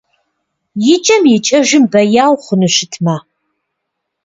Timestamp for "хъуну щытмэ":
2.43-3.17